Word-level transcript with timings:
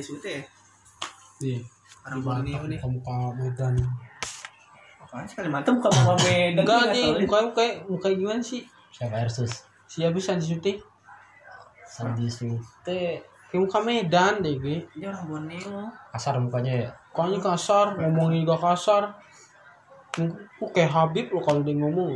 Sute 0.00 0.30
ya 0.30 0.42
Iya. 1.40 1.60
orang 2.02 2.20
Borneo 2.20 2.62
nih 2.64 2.76
Muka 2.78 3.16
Medan. 3.32 3.74
apaan 5.00 5.24
sih 5.24 5.34
Kalimantan 5.34 5.76
bukan 5.76 5.92
mau 6.02 6.16
Medan 6.26 6.60
Enggak 6.60 6.82
nih, 6.90 7.08
muka 7.20 7.38
muka 7.44 7.64
muka 7.86 8.08
gimana 8.10 8.40
sih? 8.40 8.62
siapa 8.90 9.16
Ersus 9.18 9.64
Siapa 9.86 10.12
bisa 10.12 10.36
syuting? 10.36 10.78
Sandi 11.82 12.28
Sute 12.28 13.18
Kayak 13.50 13.60
muka 13.60 13.78
Medan 13.80 14.34
deh, 14.40 14.54
gue. 14.56 14.86
dia 14.92 15.08
orang 15.08 15.26
Borneo 15.26 15.90
kasar 16.10 16.38
mukanya 16.38 16.72
ya 16.78 16.90
Kayaknya 17.10 17.38
kasar, 17.42 17.86
ngomongin 17.98 18.46
juga 18.46 18.54
kasar. 18.62 19.02
Kok 20.12 20.70
kayak 20.70 20.90
Habib 20.90 21.26
lo 21.30 21.38
kalau 21.38 21.58
dia 21.60 21.74
ngomong. 21.74 22.14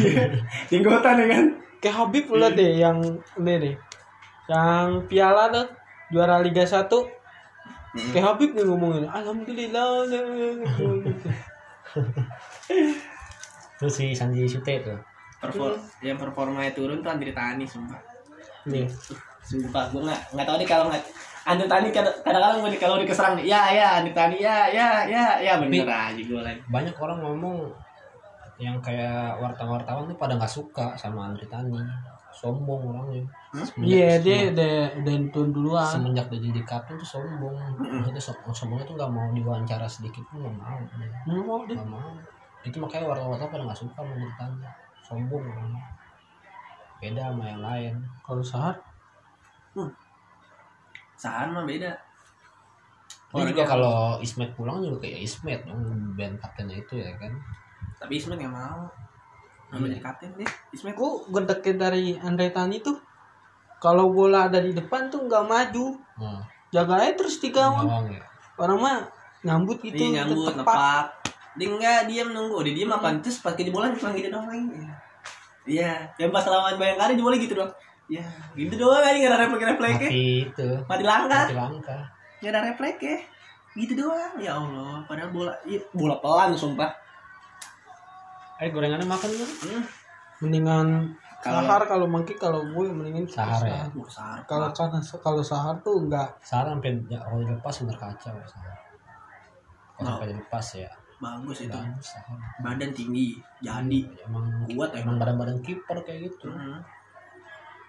Jenggotan 0.72 1.20
ya 1.20 1.26
kan 1.28 1.44
Kayak 1.76 1.96
Habib 1.98 2.24
lo 2.30 2.48
deh 2.48 2.72
yang 2.78 2.96
ini 3.36 3.52
deh. 3.58 3.74
Yang 4.48 4.88
piala 5.04 5.50
tuh 5.50 5.68
juara 6.12 6.44
Liga 6.44 6.62
1. 6.62 6.86
Kayak 8.12 8.24
Habib 8.24 8.50
nih 8.52 8.64
ngomongin. 8.64 9.04
Alhamdulillah. 9.04 10.08
terus 13.82 13.98
si 13.98 14.14
Sandi 14.14 14.46
Sute 14.46 14.78
tuh 14.80 14.98
Perform, 15.42 15.74
yang 15.98 16.14
performanya 16.14 16.70
turun 16.70 17.02
tuh 17.02 17.10
Andri 17.10 17.34
Tani 17.34 17.66
sumpah 17.66 17.98
Nih. 18.70 18.86
sumpah 19.42 19.90
gue 19.90 20.06
nggak 20.06 20.38
nggak 20.38 20.46
tahu 20.46 20.56
nih 20.62 20.68
kalau 20.70 20.86
nggak 20.86 21.02
Andri 21.42 21.66
Tani 21.66 21.90
kadang- 21.90 22.14
kadang-kadang 22.22 22.62
gue 22.62 22.78
kalau 22.78 22.96
dikeserang 23.02 23.34
nih 23.34 23.50
ya 23.50 23.62
ya 23.74 23.86
Andri 23.98 24.14
Tani 24.14 24.38
ya 24.38 24.70
ya 24.70 25.02
ya 25.02 25.24
ya 25.42 25.52
bener 25.58 25.82
aja 25.82 26.14
gue 26.22 26.40
lagi 26.40 26.62
banyak 26.70 26.94
orang 26.94 27.18
ngomong 27.18 27.66
yang 28.62 28.78
kayak 28.78 29.34
wartawan-wartawan 29.42 30.06
tuh 30.06 30.14
pada 30.14 30.38
nggak 30.38 30.46
suka 30.46 30.94
sama 30.94 31.34
Andri 31.34 31.50
Tani 31.50 31.74
sombong 32.32 32.80
orangnya. 32.88 33.22
Iya, 33.78 34.18
dia 34.24 34.50
udah 34.50 34.74
udah 35.04 35.12
turun 35.30 35.50
duluan. 35.52 35.84
semenjak 35.86 36.26
dia 36.32 36.40
jadi 36.40 36.60
kapten 36.64 36.96
tuh 36.96 37.04
sombong. 37.04 37.54
Maksudnya 37.78 38.22
som- 38.22 38.40
sombongnya 38.56 38.88
tuh 38.88 38.96
nggak 38.96 39.12
mau 39.12 39.28
diwawancara 39.30 39.84
sedikit 39.86 40.24
pun 40.32 40.40
nggak 40.42 40.56
mau. 40.56 40.78
Dia. 40.96 41.08
Hmm, 41.28 41.42
mau 41.44 41.60
deh. 41.68 41.76
nggak 41.76 41.90
mau. 41.92 42.12
Itu 42.64 42.76
makanya 42.80 43.12
wartawan-wartawan 43.12 43.50
pada 43.52 43.62
nggak 43.68 43.78
suka 43.78 44.00
Tani 44.40 44.66
sombong 45.04 45.44
orangnya. 45.44 45.82
Beda 47.02 47.22
sama 47.30 47.44
yang 47.46 47.60
lain. 47.60 47.94
Kalau 48.24 48.42
Sahar? 48.42 48.76
Saan 51.18 51.54
mah 51.54 51.62
beda. 51.62 51.92
Ini 53.32 53.48
juga 53.48 53.64
kalau 53.64 54.20
Ismet 54.20 54.52
pulang 54.52 54.84
juga 54.84 55.08
kayak 55.08 55.24
Ismet 55.24 55.60
dong 55.64 55.80
band 56.18 56.36
kaptennya 56.36 56.76
itu 56.80 57.00
ya 57.00 57.12
kan. 57.16 57.32
Tapi 57.96 58.20
Ismet 58.20 58.36
nggak 58.36 58.52
mau 58.52 58.84
mau 59.72 59.88
jadi 59.88 60.04
kapten 60.04 60.30
deh. 60.36 60.48
Ismet 60.76 60.92
Gue 60.92 61.42
dari 61.72 62.20
Andre 62.20 62.52
Tani 62.52 62.84
tuh 62.84 63.00
kalau 63.80 64.12
bola 64.12 64.46
ada 64.46 64.60
di 64.60 64.76
depan 64.76 65.08
tuh 65.08 65.24
nggak 65.26 65.44
maju. 65.48 65.86
Hmm. 66.20 66.42
jaga 66.72 67.04
aja 67.04 67.12
terus 67.20 67.36
di 67.36 67.52
gawang 67.52 68.08
ya? 68.08 68.24
Orang 68.56 68.80
mah 68.80 69.04
nyambut 69.44 69.82
gitu 69.84 70.08
dia 70.08 70.22
nyambut 70.22 70.56
tepat. 70.56 70.64
nepak 70.64 71.04
dia 71.58 71.68
nggak 71.68 72.00
diam 72.08 72.28
nunggu. 72.32 72.64
Dia 72.64 72.74
diam 72.80 72.92
apa 72.96 73.12
terus 73.20 73.44
pakai 73.44 73.68
di 73.68 73.72
bola 73.72 73.92
cuma 73.92 74.12
gitu 74.16 74.28
doang 74.32 74.48
iya. 75.68 76.08
Yang 76.16 76.30
pas 76.32 76.46
lawan 76.48 76.80
Bayangkara 76.80 77.12
di 77.12 77.20
bola 77.20 77.36
gitu 77.36 77.56
doang. 77.56 77.72
Ya 78.08 78.24
gitu 78.56 78.74
doang 78.76 79.04
aja 79.04 79.16
nggak 79.16 79.32
ada 79.32 79.38
refleks 79.44 79.64
refleksnya 79.76 80.08
mati 80.08 80.24
itu. 80.48 80.68
Mati 80.88 81.04
langkah 81.04 81.44
mati 81.48 81.56
langkah 81.56 82.02
nggak 82.40 82.52
ada 82.52 82.60
refleks 82.72 83.00
ya 83.04 83.18
gitu 83.72 83.92
doang. 83.98 84.32
Ya 84.40 84.52
Allah 84.56 85.04
padahal 85.04 85.28
bola 85.32 85.52
iya, 85.68 85.80
bola 85.92 86.16
pelan 86.24 86.56
sumpah 86.56 86.92
eh 88.62 88.70
gorengannya 88.70 89.02
makan 89.04 89.28
dulu 89.28 89.46
hmm. 89.66 89.82
mendingan 90.40 90.88
Kalau- 91.42 91.66
sahar 91.66 91.82
kalau 91.84 92.06
mangki 92.06 92.38
kalau 92.38 92.62
gue 92.62 92.86
mendingan 92.88 93.26
Sahar 93.26 93.58
ya? 93.66 93.82
Sahar. 94.06 94.46
kalau 94.46 94.70
kan 94.70 95.02
kalau 95.18 95.42
sahar 95.42 95.74
tuh 95.82 95.98
enggak 96.00 96.30
Sarah 96.40 96.70
sampai 96.70 96.94
ya, 97.10 97.18
kalau 97.18 97.42
dilepas 97.42 97.74
bener 97.82 97.96
kacau 97.98 98.30
ya 98.32 98.46
Sarah. 98.46 98.78
Kalau 99.92 99.98
Oh. 99.98 100.06
sampai 100.14 100.28
dilepas 100.30 100.66
ya 100.78 100.90
bagus 101.18 101.58
itu 101.60 101.78
Sarah. 102.00 102.38
badan 102.60 102.90
tinggi 102.92 103.34
jadi 103.58 104.00
emang 104.22 104.46
kuat 104.68 104.94
emang 104.94 105.02
emang 105.04 105.16
badan-badan 105.18 105.58
kiper 105.60 105.98
kayak 106.00 106.30
gitu. 106.30 106.46
Hmm. 106.46 106.78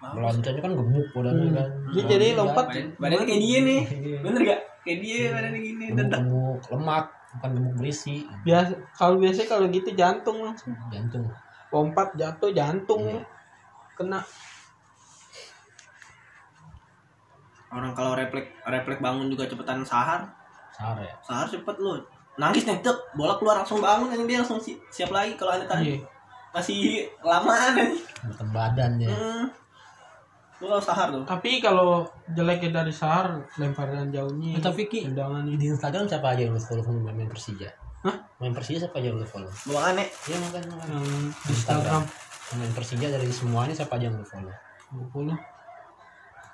Meloncongnya 0.04 0.60
kan 0.60 0.72
gemuk 0.74 1.06
badannya 1.12 1.48
Hmm. 1.48 1.56
kan. 1.56 1.68
Dia 1.94 2.02
jadi 2.04 2.26
lompat. 2.34 2.66
Badan, 2.68 2.86
badannya 2.98 3.24
kayak 3.24 3.40
dia 3.40 3.58
nih 3.62 3.80
Iya. 3.86 4.18
bener 4.20 4.40
gak 4.44 4.60
kayak 4.82 4.98
dia 5.00 5.18
badannya 5.30 5.60
gini 5.62 5.84
Gemuk-gemuk 5.94 6.60
lemak 6.68 7.04
bukan 7.34 7.50
gemuk 7.52 7.74
berisi 7.76 8.14
biasa 8.40 8.72
kalau 8.92 9.18
biasa 9.18 9.40
kalau 9.44 9.66
gitu 9.68 9.90
jantung 9.92 10.38
langsung 10.40 10.72
jantung. 10.88 11.26
lompat 11.68 12.14
jatuh 12.14 12.50
jantung 12.50 13.02
Iya. 13.04 13.22
kena 13.94 14.20
orang 17.68 17.90
kalau 17.92 18.14
refleks 18.14 18.54
refleks 18.64 19.00
bangun 19.00 19.26
juga 19.28 19.44
cepetan 19.44 19.82
sahar 19.82 20.30
Sarah 20.70 21.02
ya. 21.02 21.14
sahar 21.20 21.46
cepet 21.46 21.76
lu 21.76 21.98
nangis 22.36 22.62
nih 22.64 22.78
tek 22.78 22.94
bola 23.12 23.34
keluar 23.34 23.56
langsung 23.56 23.78
bangun 23.78 24.06
anjing 24.08 24.26
dia 24.26 24.38
langsung 24.40 24.58
si- 24.58 24.78
siap 24.88 25.10
lagi 25.10 25.34
kalau 25.34 25.52
ada 25.52 25.66
tadi 25.66 25.94
Iya. 25.94 26.06
masih 26.50 26.78
lamaan 27.20 27.74
anjing 27.74 27.98
Bukan 28.24 28.48
badannya. 28.48 29.08
hmm. 29.10 29.44
Lu 30.54 30.66
kalau 30.66 30.80
sahar 30.80 31.08
tuh 31.10 31.24
tapi 31.24 31.58
kalau 31.58 32.06
jeleknya 32.28 32.70
dari 32.76 32.90
sahar 32.90 33.42
lemparan 33.56 34.08
jauhnya 34.08 34.54
Eh, 34.54 34.62
tapi 34.62 34.86
Ki, 34.86 35.02
tendangan 35.04 35.42
ini 35.44 35.56
di 35.56 35.66
Instagram 35.68 36.06
siapa 36.06 36.30
aja 36.30 36.42
yang 36.42 36.52
lu 36.52 36.60
follow 36.60 36.80
sama 36.80 37.10
main 37.10 37.26
Persija? 37.26 37.68
Hah? 38.00 38.16
Main 38.38 38.52
Persija 38.52 38.78
siapa 38.80 38.96
aja 38.96 39.08
yang 39.08 39.18
lu 39.18 39.24
follow? 39.24 39.50
buang 39.64 39.84
aneh 39.90 40.06
Iya 40.24 40.36
makan 40.38 40.62
makan. 40.68 40.86
yang 40.88 41.06
Instagram 41.44 42.02
Main 42.54 42.72
Persija 42.72 43.06
dari 43.08 43.28
semua 43.28 43.64
ini 43.64 43.72
siapa 43.72 43.94
aja 43.94 44.06
yang 44.06 44.16
lu 44.16 44.24
follow? 44.24 44.54
bukunya 44.90 45.36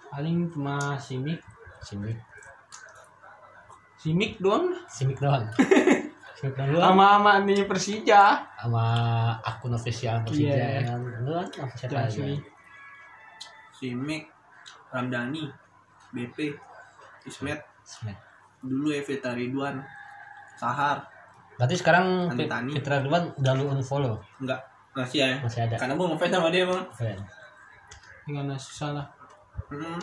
paling 0.09 0.49
cuma 0.49 0.77
simik 0.97 1.38
Simik. 1.81 2.17
simik 3.97 4.37
doang 4.38 4.72
Simik 4.87 5.17
doang. 5.17 5.44
Simik 6.37 6.56
doang 6.56 6.69
lu 6.69 6.78
sama 6.78 7.06
sama 7.15 7.32
nih 7.43 7.62
Persija 7.62 8.22
sama 8.56 8.84
akun 9.41 9.72
official 9.72 10.25
Persija 10.25 10.49
Iya. 10.49 10.67
ya 10.72 10.81
kan. 10.88 11.00
Lu 11.21 11.31
kan 11.31 11.47
apa 11.61 11.75
siapa 11.77 11.99
aja? 12.03 12.25
Simic 13.80 14.28
Ramdhani 14.92 15.48
BP 16.12 16.52
Ismet 17.24 17.64
Smith. 17.80 18.18
dulu 18.60 18.92
Evita 18.92 19.32
Ridwan 19.32 19.80
Sahar 20.54 21.00
Berarti 21.56 21.76
sekarang 21.76 22.28
Andi 22.28 22.44
Fit- 22.44 22.50
Tani. 22.50 22.70
Fitra 22.72 23.00
Ridwan 23.00 23.24
udah 23.34 23.52
lu 23.54 23.64
unfollow 23.70 24.20
enggak 24.38 24.60
masih 24.90 25.22
ya 25.22 25.40
masih 25.40 25.64
ada. 25.64 25.76
karena 25.78 25.94
gue 25.94 26.06
ngefans 26.08 26.32
sama 26.34 26.48
dia 26.50 26.62
emang 26.62 26.82
Keren. 26.92 27.20
nggak 28.26 28.60
susah 28.60 28.90
lah 28.92 29.06
hmm. 29.70 30.00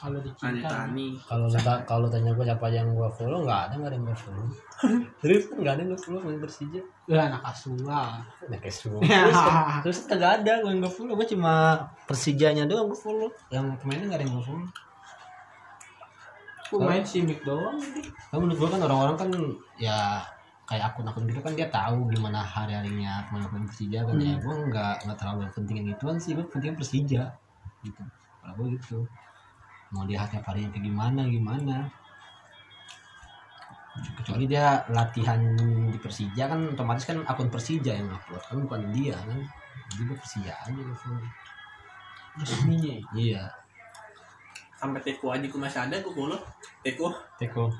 Kalau 0.00 0.18
dicinta 0.24 0.64
Tani 0.64 1.12
Kalau 1.28 1.46
kalau 1.84 2.06
tanya 2.08 2.32
gue 2.32 2.44
siapa 2.48 2.66
yang 2.72 2.88
gua 2.96 3.12
follow 3.12 3.44
nggak 3.44 3.60
ada 3.68 3.74
nggak 3.76 3.90
ada 3.92 3.96
yang 4.00 4.06
gua 4.08 4.16
follow. 4.16 4.46
Terus 5.20 5.44
nggak 5.52 5.72
ada 5.76 5.80
yang 5.84 5.90
gua 5.92 6.00
follow 6.00 6.20
main 6.24 6.40
Persija. 6.40 6.80
ya 7.04 7.28
anak 7.28 7.42
asuh 7.44 7.76
lah 7.84 8.24
kayak 8.48 8.72
semua. 8.72 9.00
Terus, 9.04 9.36
terus 9.84 9.98
kagak 10.08 10.40
ada 10.40 10.64
gue 10.64 10.70
yang 10.72 10.80
gue 10.80 10.92
follow. 10.94 11.12
Gue 11.18 11.28
cuma 11.28 11.84
Persijanya 12.08 12.64
doang 12.64 12.88
gue 12.88 12.96
follow. 12.96 13.28
Yang 13.52 13.76
pemainnya 13.84 14.06
nggak 14.08 14.20
ada 14.22 14.24
yang 14.24 14.34
gue 14.40 14.46
follow. 14.48 14.68
aku 16.70 16.78
main 16.86 17.02
simik 17.02 17.42
doang 17.42 17.82
Nah, 18.30 18.38
menurut 18.38 18.62
gue 18.62 18.68
kan 18.70 18.80
orang-orang 18.86 19.16
kan 19.18 19.30
ya 19.74 20.22
kayak 20.70 20.94
akun-akun 20.94 21.26
gitu 21.26 21.42
kan 21.42 21.50
dia 21.58 21.66
tahu 21.66 22.06
gimana 22.14 22.46
hari-harinya 22.46 23.26
pemain-pemain 23.26 23.66
Persija 23.66 24.06
kan 24.06 24.14
ya 24.22 24.38
gue 24.38 24.54
nggak 24.70 24.94
nggak 25.02 25.18
terlalu 25.18 25.38
yang 25.42 25.54
pentingin 25.58 25.86
ituan 25.90 26.16
sih 26.22 26.38
gue 26.38 26.46
pentingin 26.46 26.78
Persija 26.78 27.22
gitu 27.82 28.02
kalau 28.38 28.54
gue 28.54 28.78
gitu 28.78 29.02
mau 29.90 30.06
lihat 30.06 30.30
tiap 30.30 30.46
harinya 30.50 30.70
kayak 30.70 30.86
gimana 30.86 31.20
gimana. 31.26 31.76
Kecuali 34.16 34.46
dia 34.46 34.86
latihan 34.94 35.40
di 35.90 35.98
Persija 35.98 36.46
kan 36.46 36.72
otomatis 36.72 37.04
kan 37.04 37.20
akun 37.26 37.50
Persija 37.50 37.92
yang 37.92 38.08
upload 38.14 38.42
kan 38.46 38.56
bukan 38.62 38.82
dia 38.94 39.18
kan. 39.18 39.42
Jadi 39.90 40.02
gue 40.06 40.16
Persija 40.16 40.54
aja 40.54 40.70
gitu 40.70 41.10
resminya 42.38 42.94
iya. 43.18 43.42
Sampai 44.78 45.02
Teko 45.02 45.34
aja 45.34 45.44
gue 45.44 45.60
masih 45.60 45.80
ada 45.82 45.98
gue 45.98 46.12
follow 46.14 46.38
Teko? 46.86 47.10
Teko. 47.36 47.68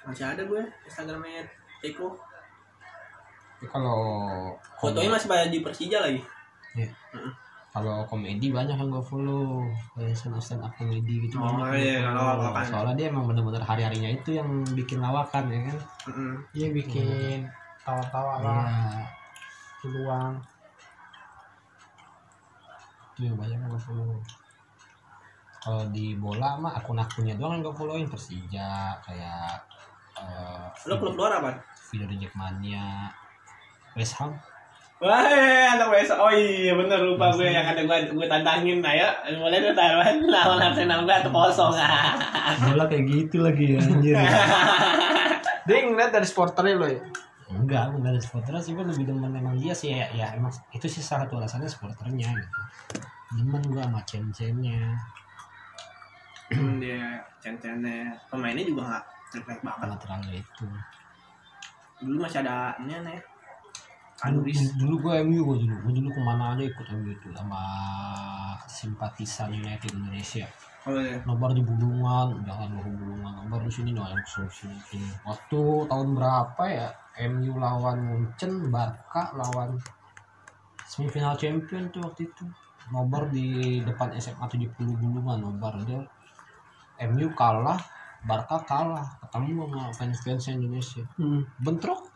Masih 0.00 0.26
ada 0.26 0.42
gue 0.42 0.62
Instagramnya 0.88 1.44
Teko. 1.84 2.16
Tapi 3.60 3.68
kalau 3.68 4.00
fotonya 4.80 5.12
masih 5.12 5.28
pada 5.28 5.52
di 5.52 5.60
Persija 5.60 6.00
lagi 6.00 6.24
Iya. 6.76 6.88
Kalau 7.70 8.02
komedi 8.10 8.50
banyak 8.50 8.74
yang 8.74 8.90
gue 8.90 9.04
follow 9.06 9.62
kayak 9.94 10.10
stand 10.18 10.42
stand 10.42 10.66
up 10.66 10.74
komedi 10.74 11.30
gitu 11.30 11.38
Oh, 11.38 11.54
banyak 11.54 11.78
iya, 11.78 12.02
kalau 12.02 12.50
lawakan. 12.50 12.66
Soalnya 12.66 12.94
dia 12.98 13.06
emang 13.14 13.30
bener-bener 13.30 13.62
hari 13.62 13.86
harinya 13.86 14.10
itu 14.10 14.34
yang 14.34 14.66
bikin 14.74 14.98
lawakan 14.98 15.46
ya 15.46 15.60
kan. 15.70 15.78
Dia 16.50 16.68
bikin 16.74 17.46
tawa-tawa 17.86 18.42
lah 18.42 18.66
Iya. 18.66 19.06
peluang 19.80 20.34
Itu 23.14 23.20
yang 23.30 23.36
banyak 23.38 23.54
yang 23.54 23.70
gue 23.70 23.82
follow. 23.82 24.18
Kalau 25.60 25.84
di 25.92 26.16
bola 26.16 26.56
mah 26.56 26.72
akun-akunnya 26.74 27.36
doang 27.36 27.60
yang 27.60 27.70
gue 27.70 27.74
followin 27.76 28.08
Persija 28.08 28.96
kayak 29.04 29.60
eh 30.20 30.66
lo 30.90 30.94
klub 31.00 31.14
luar 31.16 31.38
apa 31.38 31.54
video 31.92 32.08
di 32.10 32.16
Jackmania 32.20 33.08
West 33.94 34.18
Ham 34.18 34.34
Wah, 35.00 35.24
anak 35.80 35.88
WS. 35.88 36.12
Oh 36.12 36.28
iya, 36.28 36.76
bener 36.76 37.00
lupa 37.00 37.32
gue 37.32 37.48
yang 37.48 37.64
ada 37.64 37.80
gue 37.80 37.98
gue 38.12 38.26
tantangin. 38.28 38.84
Ayo, 38.84 39.08
boleh 39.40 39.58
tuh 39.64 39.72
taruhan 39.72 40.28
lawan 40.28 40.60
Arsenal 40.60 41.08
gue 41.08 41.14
atau 41.16 41.32
kosong. 41.32 41.72
bola 42.68 42.84
kayak 42.84 43.04
gitu 43.08 43.40
lagi 43.40 43.80
anjir 43.80 44.12
Dia 45.66 45.76
ngeliat 45.88 46.12
dari 46.12 46.26
supporternya 46.28 46.74
lo 46.76 46.88
ya. 46.88 47.00
enggak 47.50 47.90
enggak 47.96 48.14
ada 48.14 48.20
supporternya 48.22 48.62
sih 48.62 48.72
gue 48.78 48.84
lebih 48.86 49.10
demen 49.10 49.34
emang 49.34 49.58
dia 49.58 49.74
sih 49.74 49.90
ya, 49.90 50.06
ya 50.14 50.38
emang 50.38 50.54
itu 50.70 50.86
sih 50.86 51.02
salah 51.02 51.26
satu 51.26 51.42
alasannya 51.42 51.66
supporternya 51.66 52.30
gitu 52.30 52.58
demen 53.34 53.58
gue 53.66 53.82
sama 53.82 54.00
cen-cennya 54.06 54.94
Hmm, 56.50 56.82
dia 56.82 57.22
cen-cennya. 57.38 58.10
Pemainnya 58.26 58.62
juga 58.62 58.82
nggak 58.86 59.04
jelek 59.30 59.60
banget. 59.62 59.86
nggak 59.86 60.00
terlalu 60.02 60.30
itu 60.42 60.66
Dulu 62.02 62.16
masih 62.22 62.38
ada 62.42 62.74
ini 62.82 62.92
aneh. 62.98 63.18
Anuris. 64.20 64.76
dulu 64.76 65.08
gue 65.08 65.14
MU 65.24 65.40
gue 65.48 65.56
dulu. 65.64 65.74
Gue 65.88 65.92
dulu 65.96 66.08
ke 66.12 66.20
mana 66.20 66.52
aja 66.52 66.64
ikut 66.64 66.86
MU 66.92 67.08
itu 67.08 67.28
sama 67.32 67.62
simpatisan 68.68 69.48
United 69.52 69.96
Indonesia. 69.96 70.44
Oh 70.88 70.96
iya. 70.96 71.20
nobar 71.28 71.52
di 71.52 71.60
Bulungan 71.60 72.40
jangan 72.44 72.72
ke 72.80 72.88
Bulungan. 72.88 73.32
Nobar 73.44 73.60
di 73.68 73.72
sini 73.72 73.92
nobar 73.92 74.16
ke 74.16 74.48
sini 74.48 74.76
sini 74.88 75.08
waktu 75.28 75.60
tahun 75.92 76.08
berapa 76.16 76.64
ya 76.72 76.88
MU 77.28 77.60
lawan 77.60 78.00
Munchen 78.00 78.72
Barca 78.72 79.28
lawan 79.36 79.76
semifinal 80.88 81.36
champion 81.36 81.92
tuh 81.92 82.00
waktu 82.04 82.32
itu. 82.32 82.44
Nobar 82.92 83.28
di 83.28 83.80
depan 83.84 84.16
SMA 84.16 84.40
70 84.48 84.72
Bulungan 84.76 85.36
nobar 85.36 85.80
dia. 85.84 86.00
MU 87.08 87.28
kalah 87.36 87.80
Barca 88.24 88.60
kalah. 88.64 89.04
Ketemu 89.20 89.68
sama 89.68 89.92
fans-fans 89.92 90.48
Indonesia. 90.48 91.04
Hmm. 91.20 91.44
bentrok 91.60 92.08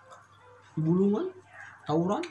di 0.72 0.80
Bulungan 0.80 1.43
tawuran 1.84 2.24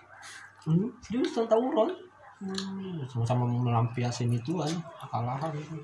hmm, 0.66 0.90
serius 1.02 1.34
tawuran 1.34 1.94
hmm, 2.42 3.06
sama-sama 3.10 3.46
melampiasin 3.48 4.34
ituan 4.34 4.72
kekalahan 5.00 5.54
itu. 5.56 5.78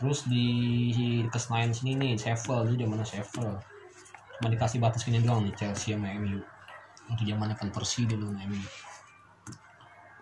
Terus 0.00 0.24
di 0.32 0.48
ke 1.28 1.36
Senayan 1.36 1.76
sini 1.76 1.92
nih 2.00 2.10
Sheffield 2.16 2.72
itu 2.72 2.88
zamannya 2.88 3.04
Sheffield? 3.04 3.60
Cuma 4.40 4.48
dikasih 4.48 4.80
batas 4.80 5.04
gini 5.04 5.20
doang 5.20 5.44
nih 5.44 5.52
Chelsea 5.52 5.92
sama 5.92 6.08
MU 6.16 6.40
itu 7.10 7.22
zamannya 7.26 7.58
kan 7.58 7.68
Persi 7.74 8.06
dulu 8.06 8.30
MU 8.32 8.64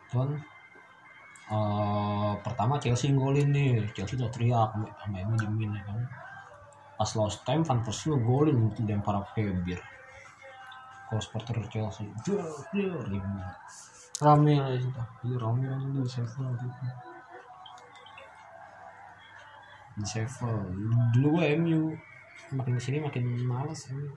Tuan 0.09 0.35
eh, 1.53 2.33
pertama 2.43 2.83
Chelsea 2.83 3.15
golin 3.15 3.55
nih. 3.55 3.87
Chelsea 3.95 4.19
udah 4.19 4.31
teriak 4.35 4.75
sama 4.75 5.17
MU 5.23 5.35
diemin 5.39 5.79
ya 5.79 5.83
kan. 5.87 6.01
Pas 6.99 7.11
lost 7.15 7.47
time 7.47 7.63
Van 7.63 7.79
Persie 7.87 8.19
golin 8.19 8.75
itu 8.75 8.83
lempar 8.83 9.23
pakai 9.23 9.55
bir 9.63 9.79
kalau 11.09 11.21
supporter 11.25 11.57
Chelsea 11.73 12.05
ribut 13.09 13.49
Rame 14.19 14.59
lah 14.59 14.75
di 14.75 14.83
situ. 14.83 15.03
Iya 15.31 15.37
rame 15.39 15.65
langsung 15.71 15.95
di 15.95 16.11
Sheffield 16.11 16.59
gitu. 16.59 16.85
Di 19.95 20.05
Sheffield. 20.07 20.75
Dulu 21.15 21.39
gue 21.39 21.47
MU. 21.63 21.83
Makin 22.59 22.75
ke 22.75 22.83
sini 22.83 22.99
makin 22.99 23.25
males 23.47 23.87
MU. 23.95 24.11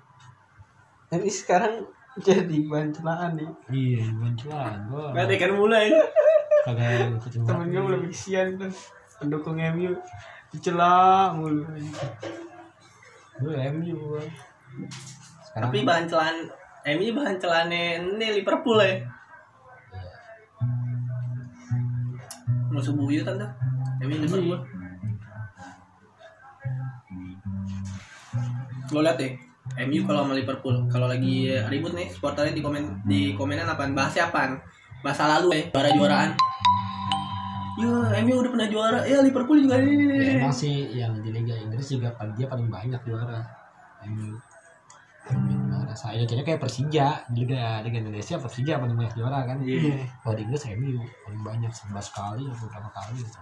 Ini 1.14 1.30
sekarang 1.30 1.86
jadi 2.18 2.58
bahan 2.66 2.90
celaan 2.90 3.38
nih. 3.38 3.52
Iya, 3.70 4.04
bukan 4.18 4.34
cuma 4.42 4.74
gue 4.90 5.06
Gak 5.14 5.24
ada 5.30 5.34
ikan 5.38 5.54
mulai. 5.54 5.86
kagak 6.62 7.18
ikutin 7.18 7.42
Temen 7.46 7.68
gue 7.70 7.84
belum 7.86 8.04
kesian 8.10 8.48
tuh. 8.58 8.74
Pendukung 9.22 9.62
MU 9.78 9.94
dicela 10.50 11.30
mulu. 11.38 11.62
Gue 13.38 13.54
MU 13.70 14.18
gue. 14.18 14.26
Sekarang 15.46 15.70
Tapi 15.70 15.78
bahan 15.86 16.06
celan 16.10 16.38
MU 16.82 17.14
bahan 17.14 17.38
celane 17.38 18.02
ini 18.02 18.28
Liverpool 18.42 18.78
ya. 18.82 19.06
Musuh 22.74 22.94
buyutan 22.98 23.38
tuh. 23.38 23.52
MU 24.02 24.18
Liverpool. 24.18 24.60
Lo 28.90 29.00
liat 29.06 29.18
deh. 29.22 29.34
MU 29.88 30.04
kalau 30.04 30.26
sama 30.26 30.34
Liverpool 30.36 30.76
kalau 30.90 31.08
lagi 31.08 31.48
ribut 31.70 31.94
nih 31.94 32.10
supporternya 32.10 32.52
di 32.58 32.64
komen 32.66 33.06
di 33.08 33.38
komenan 33.38 33.70
apaan 33.70 33.96
bahasnya 33.96 34.28
apaan 34.28 34.60
masa 35.06 35.30
lalu 35.30 35.64
ya 35.64 35.64
juara 35.72 35.90
juaraan 35.96 36.32
ya 37.80 38.20
MU 38.26 38.36
udah 38.42 38.52
pernah 38.52 38.68
juara 38.68 39.00
ya 39.08 39.24
Liverpool 39.24 39.64
juga 39.64 39.80
ya, 39.80 39.86
ini 39.86 40.44
emang 40.44 40.52
sih 40.52 40.92
yang 40.92 41.16
di 41.24 41.32
Liga 41.32 41.56
Inggris 41.56 41.88
juga 41.88 42.12
paling 42.20 42.36
dia 42.36 42.52
paling 42.52 42.68
banyak 42.68 43.00
juara. 43.06 43.40
MU. 44.12 44.34
Juara 45.92 46.08
saya 46.08 46.24
kayaknya 46.24 46.46
kayak 46.48 46.62
Persija 46.64 47.08
Liga 47.36 47.84
Liga 47.84 47.98
Indonesia 48.00 48.40
Persija 48.40 48.80
paling 48.80 48.96
banyak 48.96 49.12
juara 49.12 49.44
kan. 49.44 49.60
Iya. 49.60 50.08
Kalau 50.24 50.36
di 50.40 50.48
Inggris 50.48 50.64
MU 50.80 51.04
paling 51.28 51.42
banyak 51.44 51.68
11 51.68 52.16
kali 52.16 52.44
atau 52.48 52.66
berapa 52.72 52.90
kali 52.96 53.20
gitu. 53.20 53.40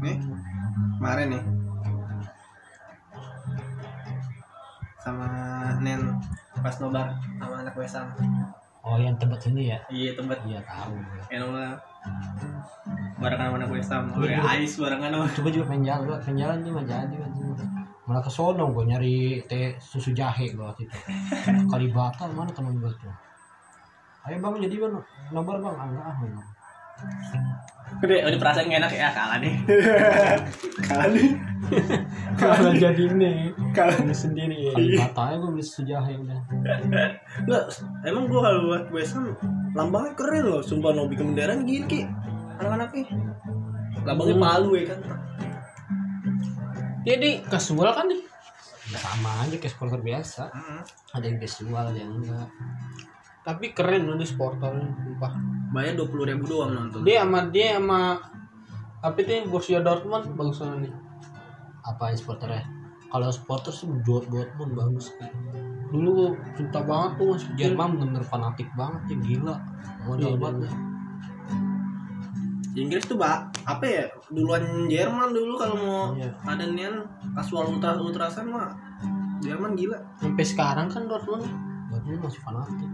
nih 0.00 0.16
kemarin 0.96 1.26
nih 1.36 1.42
sama 5.04 5.28
Nen 5.84 6.00
pas 6.64 6.76
nobar 6.80 7.20
sama 7.36 7.54
anak 7.60 7.76
Wesam 7.76 8.08
Oh 8.80 8.96
yang 8.96 9.20
tebet 9.20 9.36
sini 9.44 9.68
ya? 9.68 9.78
iya 9.92 10.16
tempat 10.16 10.40
Iya 10.48 10.64
tahu. 10.64 10.96
lah 11.52 11.76
barengan 13.20 13.52
sama 13.52 13.56
anak 13.60 13.70
Wesam 13.74 14.02
gue 14.16 14.32
Ais 14.32 14.72
barengan 14.80 15.10
sama 15.12 15.26
Coba 15.28 15.48
juga 15.52 15.64
pengen 15.68 15.84
jalan, 15.84 16.16
pengen 16.24 16.36
jalan 16.40 16.56
tuh 16.64 16.70
nggak 16.72 16.86
jadi. 16.88 17.16
Malah 18.08 18.24
ke 18.24 18.32
sono 18.32 18.72
gue 18.72 18.84
nyari 18.88 19.44
teh 19.44 19.76
susu 19.76 20.16
jahe 20.16 20.48
gue 20.48 20.64
waktu 20.64 20.88
itu. 20.88 20.96
Kalibata 21.68 22.24
mana 22.32 22.48
teman 22.48 22.80
gue 22.80 22.88
tuh. 22.96 23.12
Ayo 24.24 24.40
bang 24.40 24.56
jadi 24.64 24.76
bang, 24.80 24.92
nomor 25.32 25.60
bang, 25.60 25.76
ah, 25.76 25.86
enggak 25.88 26.04
ah 26.08 26.16
enggak. 26.24 26.48
udah 28.02 28.18
udah 28.26 28.38
perasaan 28.42 28.68
gak 28.68 28.82
enak 28.84 28.92
ya 28.92 29.08
kalah 29.14 29.38
nih 29.38 29.54
kalah 30.90 31.08
nih 31.14 31.30
Kalau 32.34 32.74
jadi 32.74 33.02
ini 33.06 33.54
kalah 33.70 33.94
kamu 33.96 34.12
sendiri 34.12 34.56
ya. 34.68 34.72
Kalibata 34.74 35.22
aja 35.30 35.36
gue 35.38 35.50
beli 35.54 35.64
susu 35.64 35.82
jahe 35.86 36.12
udah. 36.16 36.40
Enggak, 37.44 37.64
emang 38.02 38.24
gua 38.26 38.40
kalau 38.50 38.60
buat 38.66 38.84
Wesam 38.90 39.36
lambangnya 39.76 40.12
keren 40.16 40.42
loh, 40.48 40.60
sumpah 40.64 40.90
bikin 41.06 41.32
bendera 41.32 41.54
gini 41.60 41.86
ki 41.86 42.00
anak-anaknya. 42.58 43.04
Lambangnya 44.02 44.36
palu 44.40 44.70
ya 44.74 44.84
kan. 44.90 45.00
Jadi 47.08 47.30
kasual 47.48 47.90
kan 47.96 48.04
nih. 48.06 48.20
Ya, 48.88 48.98
sama 49.00 49.44
aja 49.44 49.56
kayak 49.56 49.72
supporter 49.72 50.00
biasa. 50.00 50.48
Ada 51.12 51.24
yang 51.24 51.38
casual, 51.40 51.84
ada 51.92 51.98
yang 51.98 52.12
enggak. 52.20 52.48
Tapi 53.44 53.72
keren 53.72 54.08
loh 54.08 54.16
di 54.20 54.28
supporternya, 54.28 54.92
sumpah. 54.92 55.32
Bayar 55.72 55.96
dua 56.00 56.08
puluh 56.08 56.24
ribu 56.24 56.48
doang 56.48 56.72
nonton. 56.72 57.04
Dia 57.04 57.24
sama 57.24 57.48
dia 57.52 57.76
sama 57.76 58.16
apa 59.04 59.16
itu 59.20 59.44
Borussia 59.52 59.84
Dortmund 59.84 60.32
bagus 60.36 60.64
banget 60.64 60.88
nih. 60.88 60.94
Apa 61.84 62.02
yang 62.12 62.18
supporternya? 62.20 62.64
Kalau 63.08 63.28
supporter 63.32 63.72
sih 63.72 63.88
buat 63.88 64.24
Dortmund 64.32 64.72
bagus. 64.72 65.12
Dulu 65.88 66.08
gua 66.12 66.30
cinta 66.56 66.80
banget 66.84 67.10
tuh 67.20 67.26
masih. 67.36 67.48
Jerman 67.56 67.90
bener 68.00 68.24
fanatik 68.24 68.68
banget 68.76 69.00
ya 69.12 69.16
gila. 69.20 69.56
Modal 70.08 70.32
Iya, 70.32 70.36
banget. 70.40 70.72
Inggris 72.78 73.04
tuh 73.10 73.18
pak 73.18 73.50
apa 73.66 73.84
ya 73.84 74.04
duluan 74.30 74.86
Jerman 74.86 75.34
dulu 75.34 75.58
kalau 75.58 75.76
mau 75.76 76.02
Iya. 76.14 76.30
ada 76.46 76.64
nian 76.68 77.02
kasual 77.34 77.74
ultra 77.74 77.98
ultrasan 77.98 78.48
mah 78.48 78.70
Jerman 79.42 79.74
gila. 79.74 79.98
Sampai 80.18 80.44
sekarang 80.46 80.86
kan 80.90 81.06
Dortmund 81.06 81.46
Dortmund 81.90 82.20
masih 82.22 82.42
fanatik. 82.42 82.90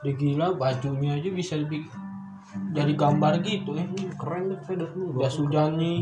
dia 0.00 0.16
gila 0.16 0.56
bajunya 0.56 1.20
aja 1.20 1.28
bisa 1.28 1.60
lebih 1.60 1.84
jadi 2.72 2.96
gambar 2.96 3.44
gitu 3.44 3.76
ya. 3.76 3.84
Ini 3.84 4.16
keren 4.16 4.48
tuh 4.48 4.58
kayak 4.64 4.78
Dortmund. 4.88 5.12
Jas 5.20 5.36
hujannya 5.36 5.92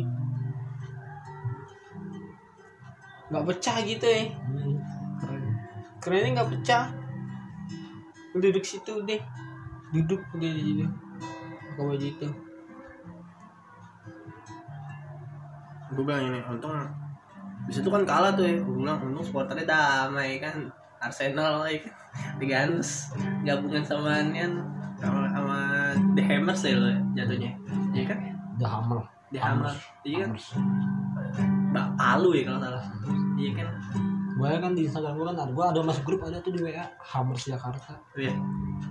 nggak 3.28 3.44
pecah 3.44 3.76
gitu 3.84 4.06
ya. 4.08 4.22
Hmm, 4.32 4.76
keren. 5.20 5.42
Kerennya 6.00 6.30
nggak 6.38 6.50
pecah. 6.56 6.84
Duduk 8.38 8.64
situ 8.64 8.92
deh. 9.04 9.20
Duduk 9.92 10.20
udah 10.32 10.50
di 10.54 10.62
situ. 10.62 10.86
Pakai 11.78 11.94
baju 11.94 12.06
itu. 12.10 12.28
Gue 15.94 16.02
bilang 16.02 16.26
ini 16.26 16.42
untung 16.42 16.74
di 17.70 17.72
situ 17.72 17.86
kan 17.86 18.02
kalah 18.02 18.34
tuh 18.34 18.42
ya. 18.42 18.58
Gue 18.58 18.82
bilang 18.82 18.98
untung 18.98 19.22
supporternya 19.22 19.62
damai 19.62 20.42
kan. 20.42 20.66
Arsenal 20.98 21.62
ya 21.70 21.86
kan. 21.86 21.94
Diganus 22.42 23.14
gabungan 23.46 23.86
sama 23.86 24.18
nian 24.26 24.58
sama, 24.98 25.30
sama 25.30 25.58
The 26.18 26.22
Hammers 26.26 26.66
ya 26.66 26.74
lo 26.74 26.90
jatuhnya. 27.14 27.54
Iya 27.94 28.04
kan? 28.10 28.18
The 28.58 28.66
Hammer. 28.66 29.00
The 29.30 29.38
Hammer. 29.38 29.74
Iya 30.02 30.26
kan? 30.26 30.30
Mbak 31.70 31.86
Palu 31.94 32.34
ya 32.34 32.42
kalau 32.50 32.58
salah. 32.58 32.84
Iya 33.38 33.50
kan? 33.54 33.68
Gue 34.38 34.54
kan 34.62 34.72
di 34.72 34.86
Instagram 34.86 35.18
gue 35.18 35.26
kan 35.34 35.36
ada, 35.42 35.50
gue 35.50 35.64
ada 35.66 35.80
masuk 35.82 36.04
grup 36.06 36.22
ada 36.22 36.38
tuh 36.38 36.54
di 36.54 36.62
WA 36.62 36.86
Hammers 37.02 37.50
Jakarta. 37.50 37.98
Iya. 38.14 38.30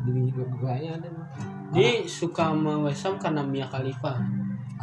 Di 0.03 0.11
gue 0.35 0.73
nya 0.83 0.91
ada. 0.99 1.07
Dia 1.71 2.03
suka 2.03 2.51
sama 2.51 2.83
West 2.83 3.07
Ham 3.07 3.15
karena 3.15 3.47
Mia 3.47 3.71
Khalifa. 3.71 4.19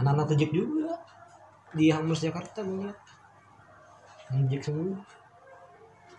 Anak-anak 0.01 0.33
tejek 0.33 0.57
juga 0.57 0.97
di 1.77 1.93
Hammers 1.93 2.25
Jakarta 2.25 2.65
gue. 2.65 2.89
Injek 4.33 4.65
semua. 4.65 4.97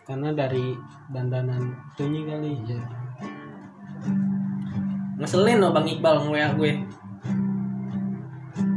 karena 0.05 0.29
dari 0.37 0.77
dandanan 1.09 1.73
itunya 1.97 2.21
kali 2.29 2.61
Iya. 2.61 2.77
ngeselin 5.17 5.57
loh 5.57 5.73
bang 5.73 5.87
Iqbal 5.97 6.15
nge 6.29 6.45
gue 6.61 6.71